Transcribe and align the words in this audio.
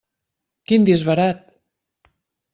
Quin 0.71 0.87
disbarat! 0.89 1.45